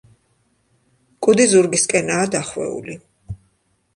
[1.27, 2.95] კუდი ზურგისკენაა დახვეული.